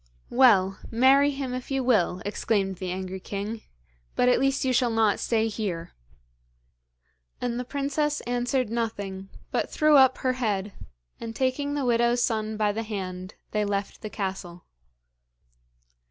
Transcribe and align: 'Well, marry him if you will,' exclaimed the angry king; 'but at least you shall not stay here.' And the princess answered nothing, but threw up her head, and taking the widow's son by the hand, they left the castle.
'Well, 0.31 0.79
marry 0.89 1.29
him 1.29 1.53
if 1.53 1.69
you 1.69 1.83
will,' 1.83 2.23
exclaimed 2.25 2.77
the 2.77 2.89
angry 2.89 3.19
king; 3.19 3.61
'but 4.15 4.27
at 4.29 4.39
least 4.39 4.65
you 4.65 4.73
shall 4.73 4.89
not 4.89 5.19
stay 5.19 5.47
here.' 5.47 5.91
And 7.39 7.59
the 7.59 7.63
princess 7.63 8.19
answered 8.21 8.71
nothing, 8.71 9.29
but 9.51 9.69
threw 9.69 9.97
up 9.97 10.17
her 10.17 10.33
head, 10.33 10.73
and 11.19 11.35
taking 11.35 11.75
the 11.75 11.85
widow's 11.85 12.23
son 12.23 12.57
by 12.57 12.71
the 12.71 12.81
hand, 12.81 13.35
they 13.51 13.63
left 13.63 14.01
the 14.01 14.09
castle. 14.09 14.65